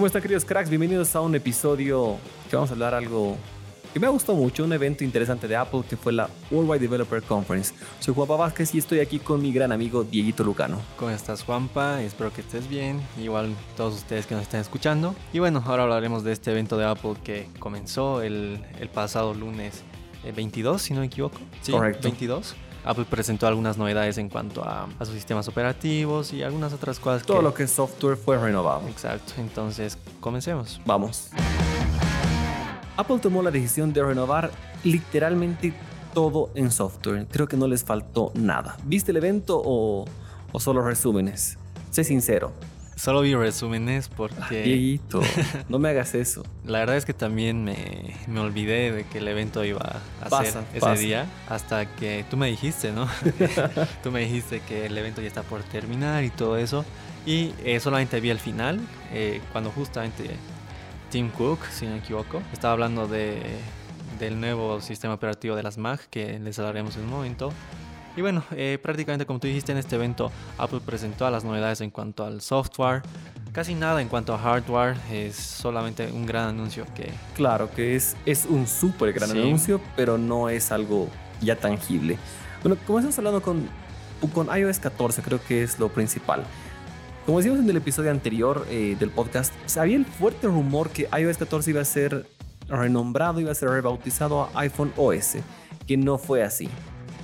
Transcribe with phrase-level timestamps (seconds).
[0.00, 0.70] ¿Cómo están queridos cracks?
[0.70, 2.16] Bienvenidos a un episodio
[2.48, 3.36] que vamos a hablar algo
[3.92, 7.22] que me ha gustado mucho, un evento interesante de Apple que fue la Worldwide Developer
[7.22, 7.74] Conference.
[7.98, 10.80] Soy Juanpa Vázquez y estoy aquí con mi gran amigo Dieguito Lucano.
[10.96, 12.00] ¿Cómo estás Juanpa?
[12.00, 15.14] Espero que estés bien, igual todos ustedes que nos están escuchando.
[15.34, 19.82] Y bueno, ahora hablaremos de este evento de Apple que comenzó el, el pasado lunes
[20.34, 21.38] 22, eh, si no me equivoco.
[21.60, 22.04] Sí, Correcto.
[22.04, 22.56] 22.
[22.84, 27.24] Apple presentó algunas novedades en cuanto a, a, sus sistemas operativos y algunas otras cosas.
[27.24, 28.86] Todo lo que es software fue renovado.
[28.88, 30.80] Exacto, entonces comencemos.
[30.86, 31.30] Vamos.
[32.96, 34.50] Apple tomó la decisión de renovar
[34.84, 35.72] literalmente
[36.14, 37.26] todo en software.
[37.30, 38.76] Creo que no les faltó nada.
[38.84, 40.04] ¿Viste el evento o,
[40.52, 41.58] o solo resúmenes?
[41.90, 42.52] Sé sincero.
[43.00, 44.62] Solo vi resúmenes porque...
[44.62, 45.22] Dieguito,
[45.70, 46.44] no me hagas eso.
[46.66, 50.62] La verdad es que también me, me olvidé de que el evento iba a ser
[50.74, 53.08] ese día hasta que tú me dijiste, ¿no?
[54.02, 56.84] tú me dijiste que el evento ya está por terminar y todo eso.
[57.24, 58.78] Y eh, solamente vi el final,
[59.14, 60.36] eh, cuando justamente
[61.10, 63.40] Tim Cook, si no me equivoco, estaba hablando de,
[64.18, 67.50] del nuevo sistema operativo de las Mac, que les hablaremos en un momento.
[68.16, 71.90] Y bueno, eh, prácticamente como tú dijiste en este evento, Apple presentó las novedades en
[71.90, 73.02] cuanto al software.
[73.52, 77.12] Casi nada en cuanto a hardware, es solamente un gran anuncio que...
[77.34, 81.08] Claro, que es, es un súper gran anuncio, pero no es algo
[81.40, 82.16] ya tangible.
[82.62, 83.68] Bueno, como estamos hablando con,
[84.34, 86.44] con iOS 14, creo que es lo principal.
[87.26, 91.38] Como decíamos en el episodio anterior eh, del podcast, había el fuerte rumor que iOS
[91.38, 92.26] 14 iba a ser
[92.68, 95.36] renombrado, iba a ser rebautizado a iPhone OS,
[95.86, 96.68] que no fue así.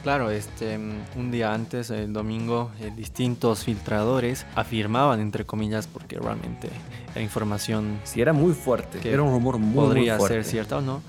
[0.06, 0.78] Claro, este,
[1.16, 6.68] un día antes, el domingo, eh, distintos filtradores afirmaban, entre comillas, porque realmente
[7.12, 7.98] la información...
[8.04, 11.02] Sí, era muy fuerte, que era un rumor muy, podría ser cierta o no,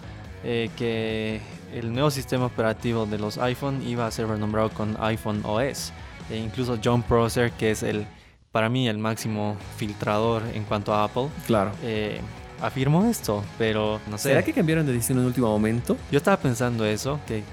[0.44, 1.42] eh, que
[1.76, 5.94] el nuevo sistema operativo de los iPhone iba a ser renombrado con iPhone OS.
[6.32, 8.08] E incluso John Prosser, que es el
[8.52, 11.28] para mí el máximo filtrador en cuanto a Apple.
[11.46, 11.70] Claro.
[11.84, 12.20] Eh,
[12.64, 14.30] afirmó esto, pero no sé.
[14.30, 15.96] ¿Será que cambiaron de edición en el último momento?
[16.12, 17.44] Yo estaba pensando eso, que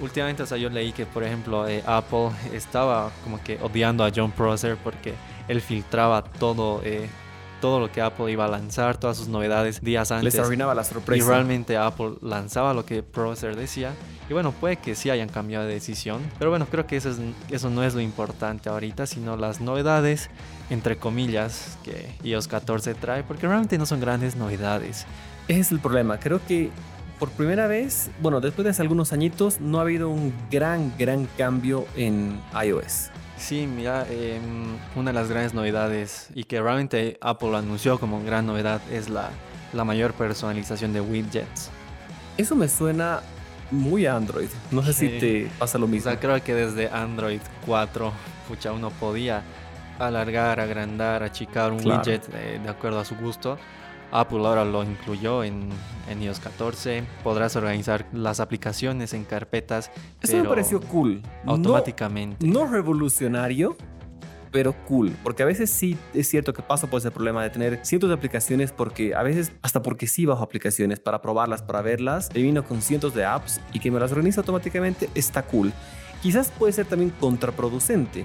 [0.00, 4.10] últimamente, o sea, yo leí que, por ejemplo, eh, Apple estaba como que odiando a
[4.14, 5.14] John Prosser porque
[5.48, 7.08] él filtraba todo, eh,
[7.60, 10.34] todo lo que Apple iba a lanzar, todas sus novedades días antes.
[10.34, 11.24] Les arruinaba la sorpresa.
[11.24, 13.92] Y realmente Apple lanzaba lo que Prosser decía
[14.32, 17.18] y bueno, puede que sí hayan cambiado de decisión, pero bueno, creo que eso, es,
[17.50, 20.30] eso no es lo importante ahorita, sino las novedades,
[20.70, 25.06] entre comillas, que iOS 14 trae, porque realmente no son grandes novedades.
[25.48, 26.70] Ese es el problema, creo que
[27.22, 31.28] por primera vez, bueno, después de hace algunos añitos, no ha habido un gran, gran
[31.38, 33.10] cambio en iOS.
[33.36, 38.44] Sí, mira, em, una de las grandes novedades y que realmente Apple anunció como gran
[38.46, 39.30] novedad es la,
[39.72, 41.70] la mayor personalización de widgets.
[42.36, 43.20] Eso me suena
[43.70, 44.48] muy Android.
[44.72, 46.10] No sé si te pasa lo mismo.
[46.10, 48.12] O sea, creo que desde Android 4,
[48.48, 49.44] pucha, uno podía
[50.00, 53.58] alargar, agrandar, achicar un widget eh, de acuerdo a su gusto.
[54.12, 55.68] Apple ahora lo incluyó en,
[56.08, 57.04] en, iOS 14.
[57.24, 59.90] Podrás organizar las aplicaciones en carpetas.
[60.20, 61.22] Eso me pareció cool.
[61.46, 62.46] Automáticamente.
[62.46, 63.76] no revolucionario,
[64.52, 65.16] pero cool.
[65.24, 68.14] Porque a veces sí es cierto que paso por ese problema de tener cientos de
[68.14, 72.64] aplicaciones porque a veces hasta porque sí bajo aplicaciones para probarlas, para verlas, me vino
[72.64, 75.72] con cientos de apps y que me las organiza automáticamente está cool.
[76.22, 78.24] Quizás puede ser también contraproducente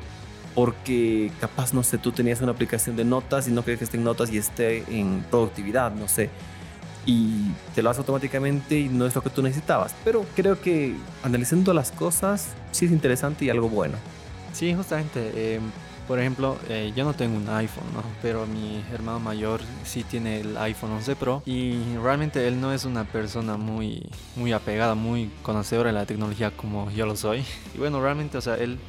[0.57, 3.97] porque capaz, no sé, tú tenías una aplicación de notas y no quieres que esté
[3.97, 6.31] en notas y esté en productividad, no sé.
[7.05, 9.93] Y te lo hace automáticamente y no es lo que tú necesitabas.
[10.03, 13.97] Pero creo que analizando las cosas, sí es interesante y algo bueno.
[14.51, 15.31] Sí, justamente.
[15.35, 15.59] Eh,
[16.07, 18.01] por ejemplo, eh, yo no tengo un iPhone, ¿no?
[18.23, 22.85] pero mi hermano mayor sí tiene el iPhone 11 Pro y realmente él no es
[22.85, 27.43] una persona muy, muy apegada, muy conocedora de la tecnología como yo lo soy.
[27.75, 28.79] Y bueno, realmente, o sea, él,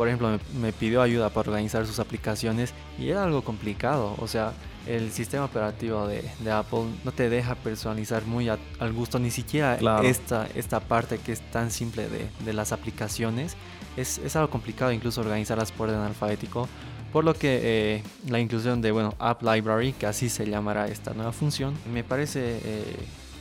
[0.00, 4.54] por ejemplo, me, pidió ayuda para organizar sus aplicaciones y era algo complicado, o sea,
[4.86, 9.78] el sistema operativo de, de, Apple no te deja personalizar muy al gusto, ni siquiera
[10.02, 13.58] esta, esta parte que es tan simple de, de las aplicaciones.
[13.98, 16.66] Es, algo complicado incluso organizarlas por orden alfabético,
[17.12, 21.12] por lo que eh, la inclusión de, bueno, App Library, que así se llamará esta
[21.12, 22.96] nueva función, me parece eh,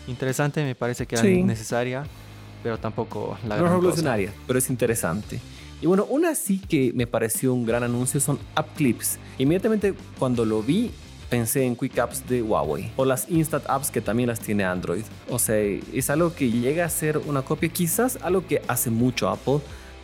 [0.08, 2.04] interesante, me parece que era necesaria,
[2.62, 5.40] pero tampoco la No revolucionaria, pero es interesante.
[5.82, 9.18] Y bueno, una sí que me pareció un gran anuncio son App Clips.
[9.38, 10.92] Inmediatamente cuando lo vi,
[11.30, 15.04] pensé en Quick Apps de Huawei o las Instant Apps que también las tiene Android.
[15.30, 19.30] O sea, es algo que llega a ser una copia, quizás algo que hace mucho
[19.30, 19.60] Apple,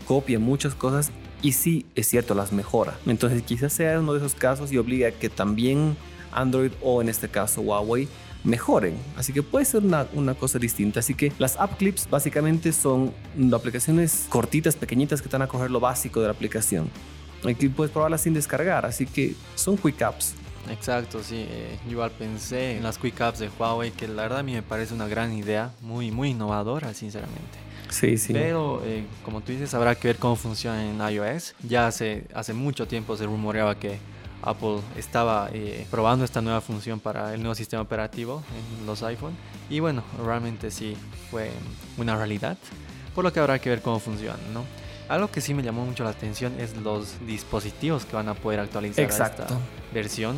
[0.07, 1.11] copia muchas cosas
[1.41, 2.97] y sí, es cierto, las mejora.
[3.05, 5.97] Entonces quizás sea uno de esos casos y obliga a que también
[6.31, 8.07] Android o en este caso Huawei
[8.45, 8.95] mejoren.
[9.17, 11.01] Así que puede ser una, una, cosa distinta.
[11.01, 13.11] Así que las app clips básicamente son
[13.53, 16.89] aplicaciones cortitas, pequeñitas que van a coger lo básico de la aplicación.
[17.43, 20.35] Aquí puedes probarlas sin descargar, así que son quick apps.
[20.71, 21.45] Exacto, sí.
[21.47, 24.53] Eh, yo igual pensé en las Quick Apps de Huawei, que la verdad a mí
[24.53, 27.59] me parece una gran idea, muy, muy innovadora, sinceramente.
[27.89, 28.33] Sí, sí.
[28.33, 31.53] Pero, eh, como tú dices, habrá que ver cómo funciona en iOS.
[31.63, 33.99] Ya hace, hace mucho tiempo se rumoreaba que
[34.41, 38.43] Apple estaba eh, probando esta nueva función para el nuevo sistema operativo
[38.79, 39.35] en los iPhone.
[39.69, 40.95] Y bueno, realmente sí
[41.31, 41.51] fue
[41.97, 42.57] una realidad.
[43.13, 44.63] Por lo que habrá que ver cómo funciona, ¿no?
[45.07, 48.59] Algo que sí me llamó mucho la atención es los dispositivos que van a poder
[48.59, 49.47] actualizar esta
[49.93, 50.37] versión.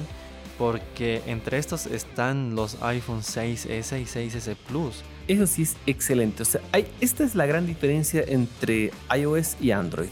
[0.57, 5.03] Porque entre estos están los iPhone 6S y 6S Plus.
[5.27, 6.43] Eso sí es excelente.
[6.43, 10.09] O sea, hay, esta es la gran diferencia entre iOS y Android.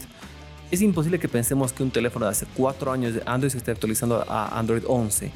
[0.70, 3.70] Es imposible que pensemos que un teléfono de hace 4 años de Android se esté
[3.70, 5.30] actualizando a Android 11.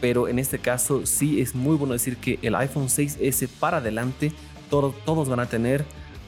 [0.00, 4.32] Pero en este caso sí es muy bueno decir que el iPhone 6S para adelante
[4.68, 5.84] todos van a tener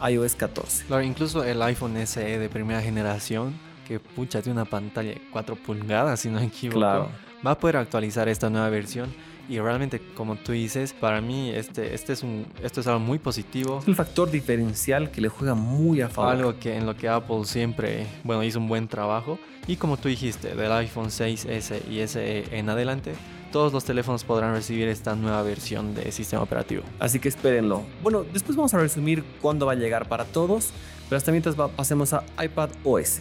[0.09, 0.87] iOS 14.
[0.87, 3.53] Claro, incluso el iPhone SE de primera generación,
[3.87, 7.11] que pucha, tiene una pantalla de 4 pulgadas, si no me equivoco,
[7.44, 9.12] va a poder actualizar esta nueva versión.
[9.49, 13.19] Y realmente, como tú dices, para mí este, este es un, esto es algo muy
[13.19, 13.79] positivo.
[13.81, 16.33] Es un factor diferencial que le juega muy a favor.
[16.33, 19.39] Algo que en lo que Apple siempre, bueno, hizo un buen trabajo.
[19.67, 23.13] Y como tú dijiste, del iPhone 6S y SE en adelante,
[23.53, 26.83] todos los teléfonos podrán recibir esta nueva versión de sistema operativo.
[26.99, 27.83] Así que espérenlo.
[28.03, 30.71] Bueno, después vamos a resumir cuándo va a llegar para todos,
[31.09, 33.21] pero hasta mientras pasemos a iPad OS.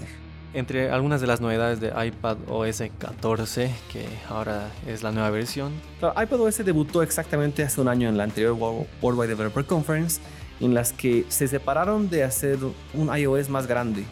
[0.53, 5.73] Entre algunas de las novedades de iPad OS 14, que ahora es la nueva versión.
[5.99, 8.53] iPad OS debutó exactamente hace un año en la anterior
[9.01, 10.19] Worldwide Developer Conference,
[10.59, 12.57] en las que se separaron de hacer
[12.93, 14.05] un iOS más grande,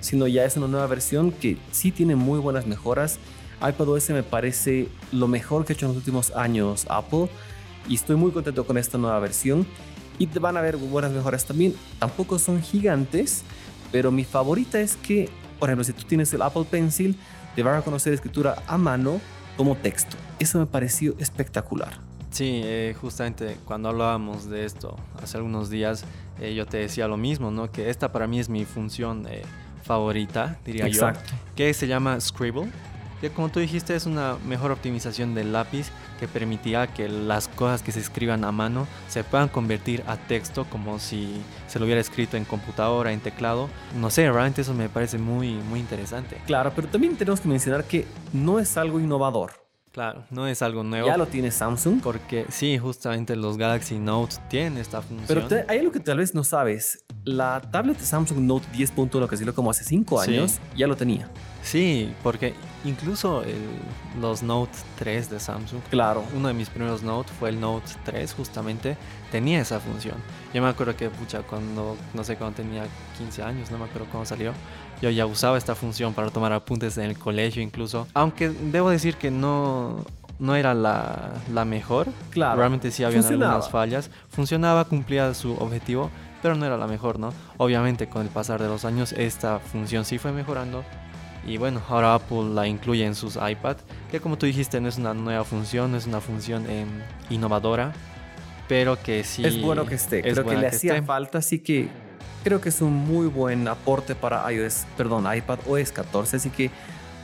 [0.00, 3.18] sino ya es una nueva versión que sí tiene muy buenas mejoras
[3.68, 7.28] iPadOS me parece lo mejor que ha hecho en los últimos años Apple
[7.88, 9.66] y estoy muy contento con esta nueva versión.
[10.18, 11.74] Y van a ver buenas mejoras también.
[11.98, 13.42] Tampoco son gigantes,
[13.90, 15.30] pero mi favorita es que,
[15.62, 17.16] por ejemplo, si tú tienes el Apple Pencil,
[17.54, 19.20] te va a reconocer escritura a mano
[19.56, 20.16] como texto.
[20.40, 21.92] Eso me pareció espectacular.
[22.32, 26.04] Sí, eh, justamente cuando hablábamos de esto hace algunos días,
[26.40, 27.70] eh, yo te decía lo mismo, ¿no?
[27.70, 29.42] Que esta para mí es mi función eh,
[29.84, 31.30] favorita, diría Exacto.
[31.30, 32.68] yo, que se llama Scribble
[33.22, 37.80] que como tú dijiste es una mejor optimización del lápiz que permitía que las cosas
[37.80, 42.00] que se escriban a mano se puedan convertir a texto como si se lo hubiera
[42.00, 43.70] escrito en computadora, en teclado.
[43.98, 46.36] No sé, realmente eso me parece muy, muy interesante.
[46.46, 49.52] Claro, pero también tenemos que mencionar que no es algo innovador.
[49.92, 51.06] Claro, no es algo nuevo.
[51.06, 52.00] Ya lo tiene Samsung.
[52.02, 55.46] Porque sí, justamente los Galaxy Note tienen esta función.
[55.48, 57.04] Pero hay algo que tal vez no sabes.
[57.24, 61.28] La tablet Samsung Note 10.1 que salió como hace 5 años ya lo tenía.
[61.62, 62.54] Sí, porque
[62.84, 63.42] incluso
[64.20, 68.34] los Note 3 de Samsung, claro, uno de mis primeros Note fue el Note 3
[68.34, 68.96] justamente,
[69.30, 70.16] tenía esa función.
[70.52, 72.84] Yo me acuerdo que, pucha, cuando, no sé, cuando tenía
[73.18, 74.52] 15 años, no me acuerdo cómo salió,
[75.00, 78.06] yo ya usaba esta función para tomar apuntes en el colegio incluso.
[78.14, 80.04] Aunque debo decir que no,
[80.38, 82.08] no era la, la mejor.
[82.30, 82.58] Claro.
[82.58, 84.10] Realmente sí había algunas fallas.
[84.28, 86.10] Funcionaba, cumplía su objetivo,
[86.42, 87.32] pero no era la mejor, ¿no?
[87.56, 90.84] Obviamente con el pasar de los años esta función sí fue mejorando
[91.46, 93.76] y bueno, ahora Apple la incluye en sus iPad,
[94.10, 96.88] que como tú dijiste no es una nueva función, no es una función em,
[97.30, 97.92] innovadora,
[98.68, 99.44] pero que sí...
[99.44, 101.88] Es bueno que esté, creo que le hacía falta, así que
[102.44, 106.70] creo que es un muy buen aporte para iOS, perdón, iPad OS 14, así que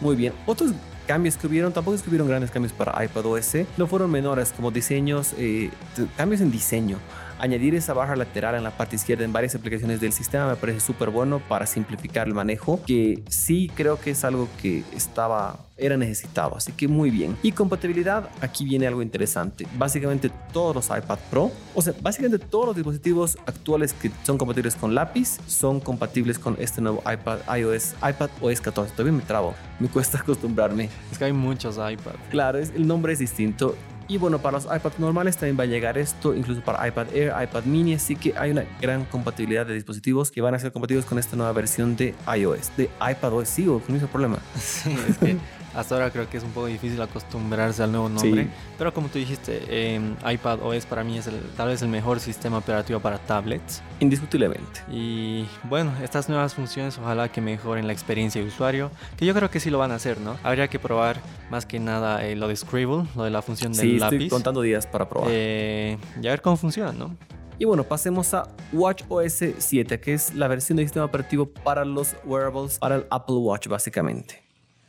[0.00, 0.32] muy bien.
[0.46, 0.72] Otros
[1.06, 4.52] cambios que hubieron, tampoco es que hubieron grandes cambios para iPad OS, no fueron menores
[4.52, 5.70] como diseños, eh,
[6.16, 6.98] cambios en diseño.
[7.38, 10.80] Añadir esa barra lateral en la parte izquierda en varias aplicaciones del sistema me parece
[10.80, 15.96] súper bueno para simplificar el manejo, que sí creo que es algo que estaba era
[15.96, 17.36] necesitado, así que muy bien.
[17.42, 19.66] Y compatibilidad, aquí viene algo interesante.
[19.76, 24.74] Básicamente todos los iPad Pro, o sea, básicamente todos los dispositivos actuales que son compatibles
[24.74, 28.92] con lápiz son compatibles con este nuevo iPad iOS, iPad OS 14.
[28.92, 30.88] Todavía me trabo, me cuesta acostumbrarme.
[31.12, 32.16] Es que hay muchos iPad.
[32.30, 33.76] Claro, el nombre es distinto
[34.08, 37.34] y bueno, para los iPads normales también va a llegar esto, incluso para iPad Air,
[37.42, 41.04] iPad mini, así que hay una gran compatibilidad de dispositivos que van a ser compatibles
[41.04, 44.38] con esta nueva versión de iOS, de iPadOS, sigo con ese problema.
[44.58, 45.36] Sí, es que
[45.74, 49.18] hasta ahora creo que es un poco difícil acostumbrarse al nuevo nombre, pero como tú
[49.18, 53.82] dijiste, eh, iPadOS para mí es el, tal vez el mejor sistema operativo para tablets.
[54.00, 54.80] Indiscutiblemente.
[54.90, 59.50] Y bueno, estas nuevas funciones ojalá que mejoren la experiencia de usuario, que yo creo
[59.50, 60.36] que sí lo van a hacer, ¿no?
[60.42, 61.20] Habría que probar
[61.50, 64.16] más que nada eh, lo de Scribble, lo de la función del sí, lápiz.
[64.16, 65.30] Estoy contando días para probar.
[65.32, 67.16] Eh, y a ver cómo funciona, ¿no?
[67.60, 72.14] Y bueno, pasemos a WatchOS 7, que es la versión del sistema operativo para los
[72.24, 74.47] wearables, para el Apple Watch básicamente.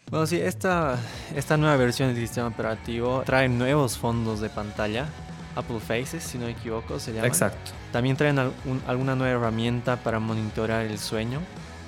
[0.10, 0.98] Bueno, sí, esta,
[1.36, 5.08] esta nueva versión del sistema operativo trae nuevos fondos de pantalla.
[5.56, 7.28] Apple Faces, si no me equivoco, se llama.
[7.28, 7.72] Exacto.
[7.92, 8.40] También traen
[8.88, 11.40] alguna nueva herramienta para monitorear el sueño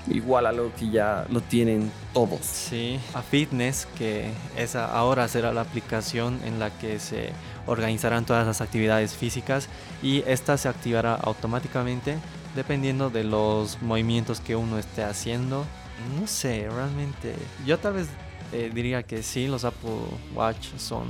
[0.07, 2.41] igual algo que ya lo tienen todos.
[2.41, 7.31] Sí, a Fitness, que esa ahora será la aplicación en la que se
[7.67, 9.67] organizarán todas las actividades físicas
[10.01, 12.17] y esta se activará automáticamente
[12.55, 15.65] dependiendo de los movimientos que uno esté haciendo.
[16.19, 17.35] No sé, realmente.
[17.65, 18.07] Yo tal vez
[18.51, 19.91] eh, diría que sí, los Apple
[20.35, 21.07] Watch son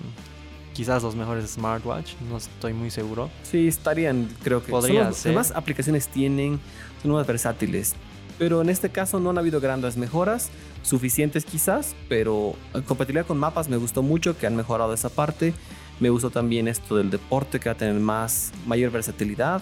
[0.73, 3.29] quizás los mejores smartwatch, no estoy muy seguro.
[3.43, 4.71] Sí, estarían, creo que.
[4.71, 5.33] Podría ser.
[5.33, 6.59] Más aplicaciones tienen,
[7.01, 7.95] son más versátiles.
[8.37, 10.49] Pero en este caso no han habido grandes mejoras,
[10.81, 15.53] suficientes quizás, pero en compatibilidad con mapas me gustó mucho que han mejorado esa parte.
[15.99, 19.61] Me gustó también esto del deporte que va a tener más, mayor versatilidad.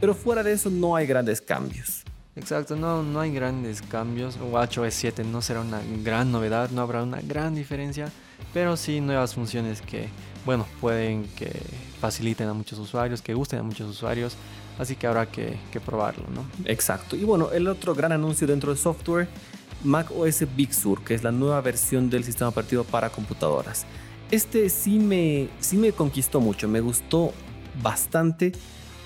[0.00, 2.05] Pero fuera de eso no hay grandes cambios.
[2.36, 4.38] Exacto, no, no hay grandes cambios.
[4.38, 8.12] WatchOS 7 no será una gran novedad, no habrá una gran diferencia,
[8.52, 10.10] pero sí nuevas funciones que,
[10.44, 11.50] bueno, pueden que
[11.98, 14.36] faciliten a muchos usuarios, que gusten a muchos usuarios,
[14.78, 16.44] así que habrá que, probarlo, ¿no?
[16.66, 17.16] Exacto.
[17.16, 19.28] Y bueno, el otro gran anuncio dentro del software,
[19.82, 23.86] macOS Big Sur, que es la nueva versión del sistema operativo para computadoras.
[24.30, 27.32] Este sí me, sí me conquistó mucho, me gustó
[27.82, 28.52] bastante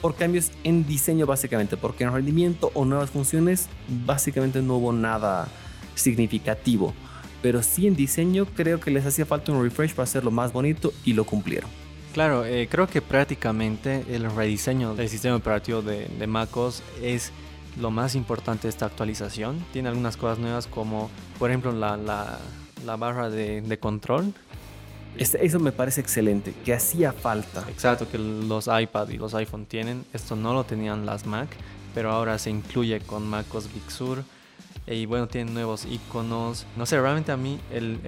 [0.00, 3.69] por cambios en diseño básicamente, porque en rendimiento o nuevas funciones
[4.07, 5.49] básicamente no hubo nada
[5.95, 6.95] significativo.
[7.42, 10.92] Pero sí en diseño creo que les hacía falta un refresh para hacerlo más bonito
[11.04, 11.71] y lo cumplieron.
[12.12, 17.33] Claro, eh, creo que prácticamente el rediseño del sistema operativo de, de MacOS es
[17.80, 19.64] lo más importante de esta actualización.
[19.73, 22.38] Tiene algunas cosas nuevas como por ejemplo la, la,
[22.85, 24.35] la barra de, de control
[25.17, 27.64] eso me parece excelente, que hacía falta.
[27.69, 30.05] Exacto, que los iPad y los iPhone tienen.
[30.12, 31.49] Esto no lo tenían las Mac,
[31.95, 34.25] pero ahora se incluye con MacOS Big Sur.
[34.87, 36.67] Y bueno, tienen nuevos iconos.
[36.76, 38.00] No sé, realmente a mí el,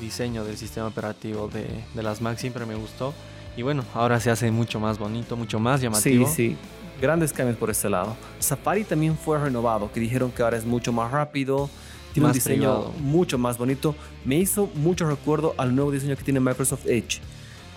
[0.00, 3.14] diseño del sistema operativo de, de, las Mac siempre me gustó.
[3.56, 6.26] Y bueno, ahora se hace mucho más bonito, mucho más llamativo.
[6.26, 6.56] Sí, sí.
[7.00, 8.16] Grandes cambios por este lado.
[8.40, 11.70] Safari también fue renovado, que dijeron que ahora es mucho más rápido
[12.12, 13.94] tiene un diseño mucho más bonito.
[14.24, 17.20] Me hizo mucho recuerdo al nuevo diseño que tiene Microsoft Edge.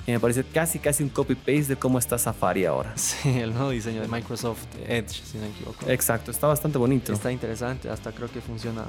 [0.07, 2.93] me parece casi casi un copy-paste de cómo está Safari ahora.
[2.95, 5.89] Sí, el nuevo diseño de Microsoft Edge, si no me equivoco.
[5.89, 7.13] Exacto, está bastante bonito.
[7.13, 8.85] Está interesante, hasta creo que funciona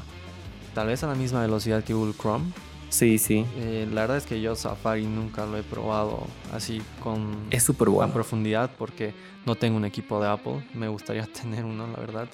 [0.75, 2.52] tal vez a la misma velocidad que Google Chrome.
[2.88, 3.46] Sí, sí.
[3.56, 7.88] Eh, la verdad es que yo Safari nunca lo he probado así con, es súper
[7.88, 8.12] bueno.
[8.12, 9.14] profundidad porque
[9.46, 10.62] no tengo un equipo de Apple.
[10.75, 12.28] Me gustaría tener uno, la verdad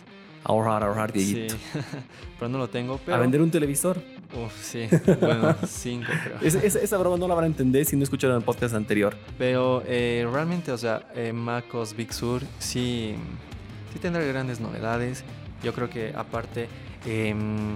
[0.45, 1.47] ahorrar, ahorrar, Sí,
[2.39, 3.01] pero no lo tengo.
[3.05, 3.17] Pero...
[3.17, 4.01] A vender un televisor.
[4.35, 4.87] Uf, sí,
[5.21, 6.63] bueno, cinco creo.
[6.63, 9.17] esa, broma no la van a entender si no escucharon el podcast anterior.
[9.39, 13.15] Pero eh, realmente, o sea, eh, MacOS Big Sur sí,
[13.93, 15.25] sí tendrá grandes novedades.
[15.63, 16.69] Yo creo que aparte,
[17.07, 17.75] em,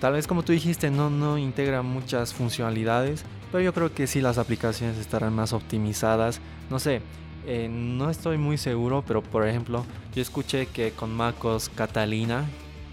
[0.00, 4.20] tal vez como tú dijiste, no, no integra muchas funcionalidades, pero yo creo que sí
[4.20, 6.40] las aplicaciones estarán más optimizadas.
[6.70, 7.02] No sé,
[7.46, 9.84] eh, no estoy muy seguro, pero por ejemplo,
[10.14, 12.44] yo escuché que con MacOS Catalina,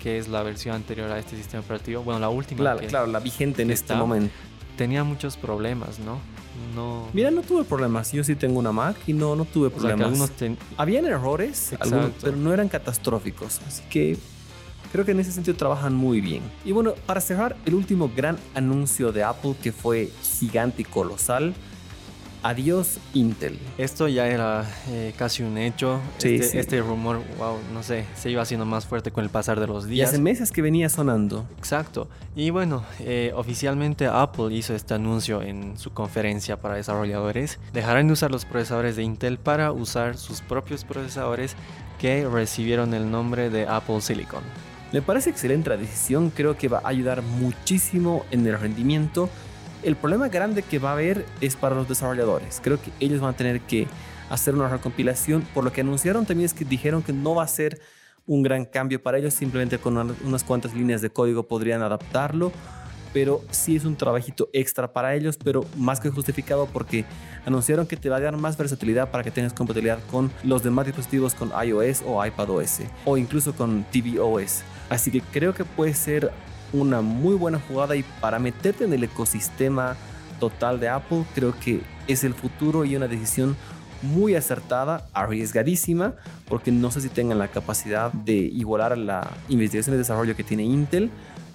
[0.01, 2.59] que es la versión anterior a este sistema operativo, bueno, la última.
[2.59, 4.33] Claro, claro la vigente en este momento.
[4.77, 6.19] Tenía muchos problemas, ¿no?
[6.75, 7.07] No.
[7.13, 8.11] Mira, no tuve problemas.
[8.11, 10.31] Yo sí tengo una Mac y no, no tuve problemas.
[10.77, 11.75] Habían errores,
[12.21, 13.59] pero no eran catastróficos.
[13.67, 14.17] Así que
[14.91, 16.43] creo que en ese sentido trabajan muy bien.
[16.63, 21.55] Y bueno, para cerrar, el último gran anuncio de Apple que fue gigante y colosal
[22.43, 23.57] Adiós Intel.
[23.77, 26.01] Esto ya era eh, casi un hecho.
[26.17, 29.67] este, este, rumor, wow, no sé, se iba haciendo más fuerte con el pasar de
[29.67, 30.09] los días.
[30.09, 31.45] Y hace meses que venía sonando.
[31.57, 32.09] Exacto.
[32.35, 37.59] Y bueno, eh, oficialmente Apple hizo este anuncio en su conferencia para desarrolladores.
[37.71, 41.55] Dejarán de usar los procesadores de Intel para usar sus propios procesadores
[41.97, 44.43] que recibieron el nombre de Apple Silicon.
[44.91, 49.29] Me parece excelente la decisión, creo que va a ayudar muchísimo en el rendimiento
[49.83, 52.59] el problema grande que va a haber es para los desarrolladores.
[52.63, 53.87] Creo que ellos van a tener que
[54.29, 55.41] hacer una recompilación.
[55.53, 57.79] Por lo que anunciaron también es que dijeron que no va a ser
[58.25, 62.51] un gran cambio para ellos, simplemente con unas cuantas líneas de código podrían adaptarlo,
[63.11, 67.05] pero sí es un trabajito extra para ellos, pero más que justificado porque
[67.45, 70.85] anunciaron que te va a dar más versatilidad para que tengas compatibilidad con los demás
[70.85, 74.63] dispositivos con iOS o iPadOS o incluso con tvOS.
[74.89, 76.31] Así que creo que puede ser
[76.73, 79.95] una muy buena jugada y para meterte en el ecosistema
[80.39, 83.55] total de Apple creo que es el futuro y una decisión
[84.01, 86.13] muy acertada, arriesgadísima,
[86.49, 90.63] porque no sé si tengan la capacidad de igualar la investigación y desarrollo que tiene
[90.63, 91.09] Intel,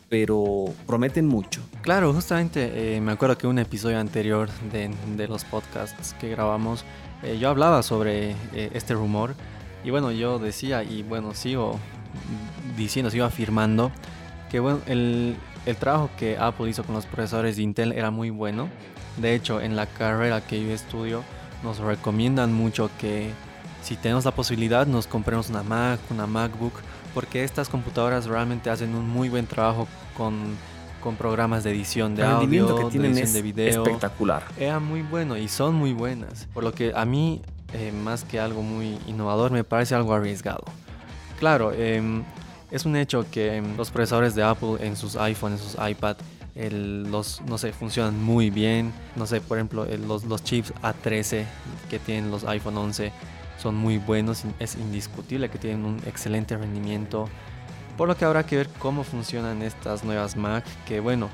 [0.09, 1.61] pero prometen mucho.
[1.83, 6.85] Claro, justamente eh, me acuerdo que un episodio anterior de, los podcasts que grabamos,
[7.23, 9.35] eh, yo hablaba sobre eh, este rumor
[9.85, 11.79] y bueno, yo decía y bueno, sigo
[12.77, 13.93] diciendo, sigo afirmando
[14.51, 15.37] que bueno, el,
[15.67, 18.69] el trabajo que Apple hizo con los procesadores de Intel era muy bueno.
[19.17, 21.23] De hecho, en la carrera que yo estudio,
[21.63, 23.31] nos recomiendan mucho que
[23.83, 26.75] si tenemos la posibilidad nos compremos una Mac, una MacBook,
[27.15, 30.57] porque estas computadoras realmente hacen un muy buen trabajo con,
[31.03, 33.83] con programas de edición de El audio, que de tienen edición es de video.
[33.85, 34.45] espectacular.
[34.59, 36.47] Era muy bueno y son muy buenas.
[36.55, 40.65] Por lo que a mí, eh, más que algo muy innovador, me parece algo arriesgado.
[41.39, 42.25] Claro, em,
[42.71, 46.17] es un hecho que em, los procesadores de Apple en sus iPhone, en sus iPad,
[46.55, 48.93] el- los, no sé, funcionan muy bien.
[49.17, 51.45] No sé, por ejemplo, el- los, los chips A13
[51.89, 53.13] que tienen los iPhone 11
[53.63, 54.43] son muy buenos.
[54.59, 57.29] Es indiscutible que tienen un excelente rendimiento.
[57.97, 61.29] Por lo que habrá que ver cómo funcionan estas nuevas Mac, que bueno,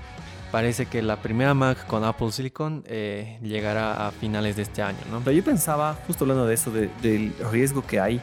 [0.51, 4.99] parece que la primera Mac con Apple Silicon eh, llegará a finales de este año,
[5.11, 5.21] ¿no?
[5.21, 8.21] Pero yo pensaba, justo hablando de eso, de- del riesgo que hay,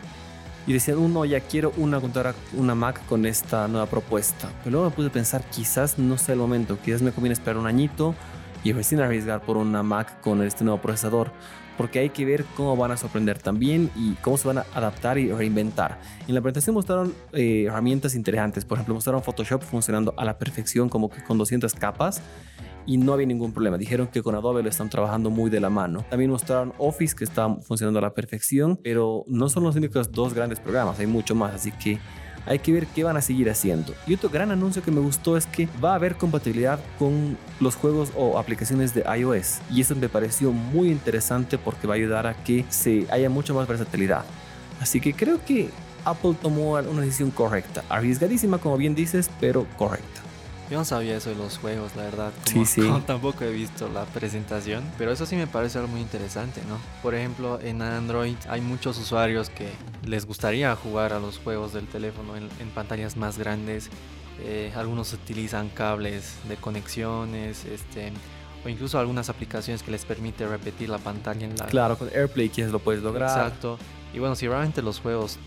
[0.67, 4.49] y decía, uno, ya quiero una computadora, una Mac con esta nueva propuesta.
[4.63, 7.57] Pero luego me puse a pensar, quizás no sea el momento, quizás me conviene esperar
[7.57, 8.15] un añito
[8.63, 11.31] y recién arriesgar por una Mac con este nuevo procesador.
[11.77, 15.17] Porque hay que ver cómo van a sorprender también y cómo se van a adaptar
[15.17, 15.99] y reinventar.
[16.27, 18.65] En la presentación mostraron eh, herramientas interesantes.
[18.65, 22.21] Por ejemplo, mostraron Photoshop funcionando a la perfección, como que con 200 capas
[22.85, 23.77] y no había ningún problema.
[23.77, 26.05] Dijeron que con Adobe lo están trabajando muy de la mano.
[26.09, 30.33] También mostraron Office que está funcionando a la perfección, pero no son los únicos dos
[30.33, 31.99] grandes programas, hay mucho más, así que
[32.45, 33.93] hay que ver qué van a seguir haciendo.
[34.07, 37.75] Y otro gran anuncio que me gustó es que va a haber compatibilidad con los
[37.75, 39.59] juegos o aplicaciones de iOS.
[39.69, 43.53] Y eso me pareció muy interesante porque va a ayudar a que se haya mucha
[43.53, 44.25] más versatilidad.
[44.79, 45.69] Así que creo que
[46.03, 47.83] Apple tomó una decisión correcta.
[47.89, 50.21] Arriesgadísima, como bien dices, pero correcta.
[50.71, 52.31] Yo no sabía eso de los juegos, la verdad.
[52.45, 52.81] Sí, Como, sí.
[52.87, 54.83] como tampoco he visto la presentación.
[54.97, 56.77] Pero eso sí me parece algo muy interesante, ¿no?
[57.03, 59.69] Por ejemplo, en Android hay muchos usuarios que
[60.05, 63.89] les gustaría jugar a los juegos del teléfono en, en pantallas más grandes.
[64.43, 68.13] Eh, algunos utilizan cables de conexiones, este,
[68.65, 72.47] o incluso algunas aplicaciones que les permite repetir la pantalla en la, Claro, con AirPlay
[72.47, 73.29] quizás lo puedes lograr.
[73.29, 73.77] Exacto.
[74.13, 75.39] Y bueno, si realmente los juegos,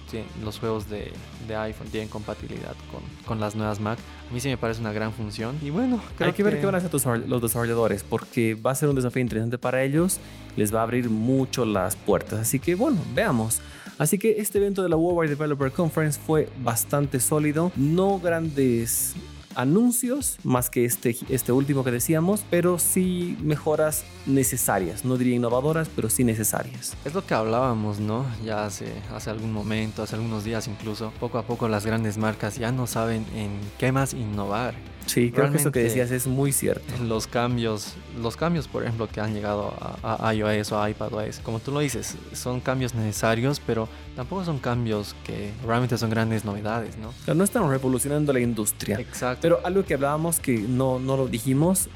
[0.43, 1.13] los juegos de,
[1.47, 3.99] de iPhone tienen compatibilidad con, con las nuevas Mac,
[4.31, 5.59] a mí sí me parece una gran función.
[5.63, 6.91] Y bueno, creo Hay que, ver qué van a hacer
[7.29, 10.19] los desarrolladores, porque va a ser un desafío interesante para ellos,
[10.57, 12.41] les va a abrir mucho las puertas.
[12.41, 13.61] Así que bueno, veamos.
[13.99, 19.15] Así que este evento de la Worldwide Developer Conference fue bastante sólido, no grandes
[19.55, 25.89] anuncios más que este, este último que decíamos, pero sí mejoras necesarias, no diría innovadoras,
[25.95, 26.97] pero sí necesarias.
[27.05, 28.27] Es lo que hablábamos, ¿no?
[28.45, 31.13] Ya hace, hace algún momento, hace algunos días incluso.
[31.21, 34.75] Poco a poco las grandes marcas ya no saben en qué más innovar.
[35.07, 36.85] Sí, creo que eso que Realmente- decías es muy cierto.
[37.05, 41.41] Los cambios, los cambios, por ejemplo, que han llegado a, a iOS o a iPadOS,
[41.41, 46.45] como tú lo dices, son cambios necesarios, pero tampoco son cambios que realmente son grandes
[46.45, 47.09] novedades, ¿no?
[47.11, 48.99] O sea, no están revolucionando la industria.
[48.99, 49.41] Exacto.
[49.43, 51.89] Pero algo que hablábamos que no, no lo dijimos,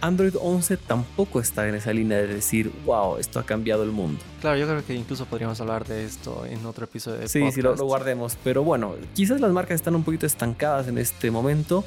[0.00, 4.20] Android 11 tampoco está en esa línea de decir, wow, esto ha cambiado el mundo.
[4.42, 7.62] Claro, yo creo que incluso podríamos hablar de esto en otro episodio de Sí, sí,
[7.62, 7.78] lo, podcast.
[7.80, 8.36] lo guardemos.
[8.44, 11.82] Pero bueno, quizás las marcas están un poquito estancadas en este momento.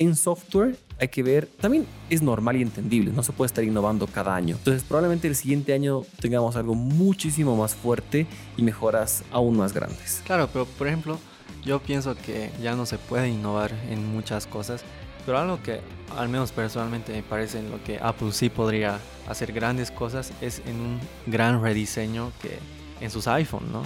[0.00, 4.06] En software hay que ver, también es normal y entendible, no se puede estar innovando
[4.06, 4.56] cada año.
[4.56, 10.22] Entonces probablemente el siguiente año tengamos algo muchísimo más fuerte y mejoras aún más grandes.
[10.24, 11.18] Claro, pero por ejemplo,
[11.66, 14.84] yo pienso que ya no se puede innovar en muchas cosas,
[15.26, 15.80] pero algo que
[16.16, 20.62] al menos personalmente me parece en lo que Apple sí podría hacer grandes cosas es
[20.64, 22.58] en un gran rediseño que
[23.04, 23.82] en sus iPhone, ¿no?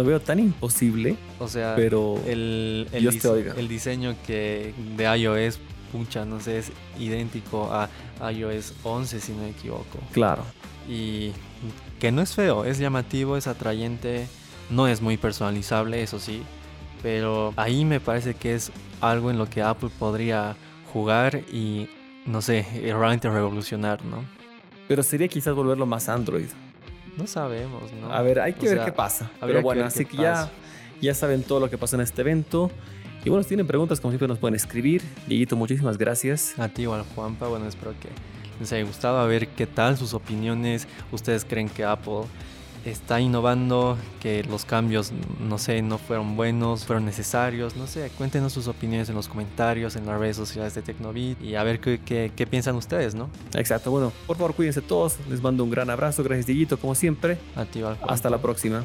[0.00, 3.54] Lo veo tan imposible, O sea, pero el, el, Dios te dise- oiga.
[3.56, 5.58] el diseño que de iOS,
[5.92, 7.88] pucha, no sé, es idéntico a
[8.32, 9.98] iOS 11 si no me equivoco.
[10.12, 10.42] claro.
[10.88, 11.32] Y
[12.00, 14.26] que no es feo, es llamativo, es atrayente,
[14.70, 16.42] no es muy personalizable, eso sí,
[17.02, 20.56] pero ahí me parece que es algo en lo que Apple podría
[20.92, 21.88] jugar y,
[22.26, 24.24] no sé, realmente revolucionar, ¿no?
[24.88, 26.46] Pero sería quizás volverlo más Android.
[27.20, 28.12] No sabemos, ¿no?
[28.12, 29.30] A ver, hay que O ver sea, qué pasa.
[29.40, 30.50] Pero bueno, así que ya, pasa.
[31.00, 32.70] ya saben todo lo que pasó en este evento.
[33.24, 35.02] Y bueno, si tienen preguntas, como siempre nos pueden escribir.
[35.26, 36.58] Dieguito, muchísimas gracias.
[36.58, 38.08] A ti igual, Juanpa, bueno, espero que
[38.58, 42.22] les haya gustado, a ver qué tal sus opiniones, ustedes creen que Apple
[42.84, 48.52] está innovando, que los cambios, no sé, no fueron buenos, fueron necesarios, no sé, cuéntenos
[48.52, 52.00] sus opiniones en los comentarios, en las redes sociales de Tecnobit y a ver qué,
[52.04, 53.28] qué- qué piensan ustedes, ¿no?
[53.54, 55.16] Exacto, bueno, por favor cuídense todos.
[55.28, 56.22] Les mando un gran abrazo.
[56.22, 57.38] Gracias, Dieguito, como siempre.
[57.56, 57.82] A ti.
[58.08, 58.84] Hasta la próxima.